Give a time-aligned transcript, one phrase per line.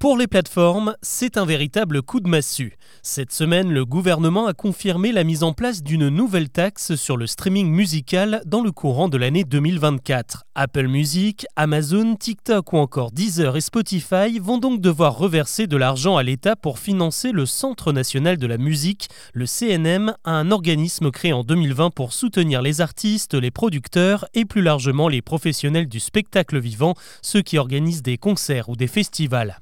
[0.00, 2.78] Pour les plateformes, c'est un véritable coup de massue.
[3.02, 7.26] Cette semaine, le gouvernement a confirmé la mise en place d'une nouvelle taxe sur le
[7.26, 10.44] streaming musical dans le courant de l'année 2024.
[10.54, 16.16] Apple Music, Amazon, TikTok ou encore Deezer et Spotify vont donc devoir reverser de l'argent
[16.16, 21.34] à l'État pour financer le Centre national de la musique, le CNM, un organisme créé
[21.34, 26.58] en 2020 pour soutenir les artistes, les producteurs et plus largement les professionnels du spectacle
[26.58, 29.60] vivant, ceux qui organisent des concerts ou des festivals.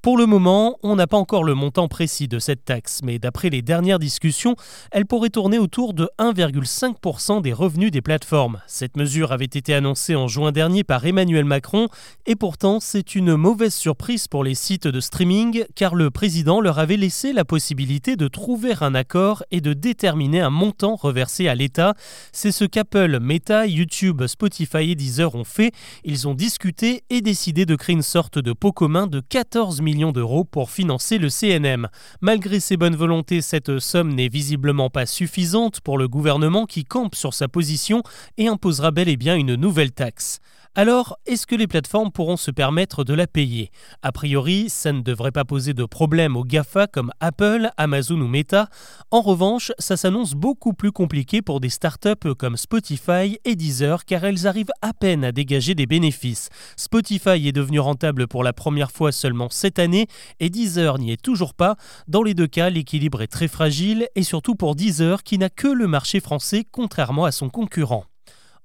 [0.00, 3.50] Pour le moment, on n'a pas encore le montant précis de cette taxe, mais d'après
[3.50, 4.54] les dernières discussions,
[4.92, 8.60] elle pourrait tourner autour de 1,5% des revenus des plateformes.
[8.68, 11.88] Cette mesure avait été annoncée en juin dernier par Emmanuel Macron,
[12.26, 16.78] et pourtant c'est une mauvaise surprise pour les sites de streaming, car le président leur
[16.78, 21.56] avait laissé la possibilité de trouver un accord et de déterminer un montant reversé à
[21.56, 21.94] l'État.
[22.32, 25.72] C'est ce qu'Apple, Meta, YouTube, Spotify et Deezer ont fait.
[26.04, 30.12] Ils ont discuté et décidé de créer une sorte de pot commun de 14 millions
[30.12, 31.88] d'euros pour financer le CNM.
[32.20, 37.14] Malgré ses bonnes volontés, cette somme n'est visiblement pas suffisante pour le gouvernement qui campe
[37.14, 38.02] sur sa position
[38.36, 40.40] et imposera bel et bien une nouvelle taxe.
[40.74, 43.72] Alors, est-ce que les plateformes pourront se permettre de la payer?
[44.02, 48.28] A priori, ça ne devrait pas poser de problème aux GAFA comme Apple, Amazon ou
[48.28, 48.68] Meta.
[49.10, 54.24] En revanche, ça s'annonce beaucoup plus compliqué pour des startups comme Spotify et Deezer car
[54.24, 56.48] elles arrivent à peine à dégager des bénéfices.
[56.76, 60.06] Spotify est devenu rentable pour la première fois seulement cette année
[60.40, 61.76] et Deezer n'y est toujours pas.
[62.06, 65.68] Dans les deux cas, l'équilibre est très fragile et surtout pour Deezer qui n'a que
[65.68, 68.04] le marché français contrairement à son concurrent.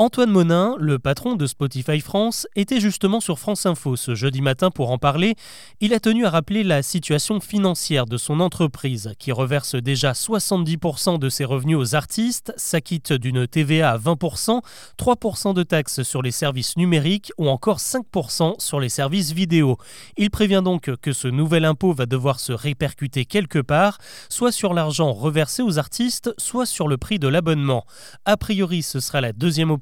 [0.00, 4.70] Antoine Monin, le patron de Spotify France, était justement sur France Info ce jeudi matin
[4.70, 5.34] pour en parler.
[5.80, 11.18] Il a tenu à rappeler la situation financière de son entreprise, qui reverse déjà 70%
[11.18, 14.60] de ses revenus aux artistes, s'acquitte d'une TVA à 20%,
[14.96, 19.78] 3% de taxes sur les services numériques ou encore 5% sur les services vidéo.
[20.16, 24.74] Il prévient donc que ce nouvel impôt va devoir se répercuter quelque part, soit sur
[24.74, 27.84] l'argent reversé aux artistes, soit sur le prix de l'abonnement.
[28.26, 29.72] A priori, ce sera la deuxième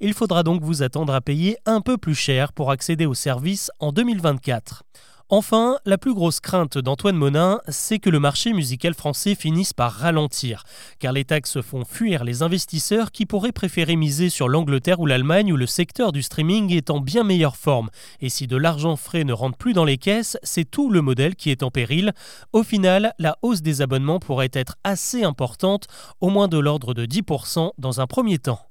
[0.00, 3.70] il faudra donc vous attendre à payer un peu plus cher pour accéder au service
[3.80, 4.82] en 2024.
[5.28, 9.90] Enfin, la plus grosse crainte d'Antoine Monin, c'est que le marché musical français finisse par
[9.92, 10.62] ralentir,
[11.00, 15.52] car les taxes font fuir les investisseurs qui pourraient préférer miser sur l'Angleterre ou l'Allemagne
[15.52, 17.90] où le secteur du streaming est en bien meilleure forme.
[18.20, 21.34] Et si de l'argent frais ne rentre plus dans les caisses, c'est tout le modèle
[21.34, 22.12] qui est en péril.
[22.52, 25.88] Au final, la hausse des abonnements pourrait être assez importante,
[26.20, 28.65] au moins de l'ordre de 10% dans un premier temps.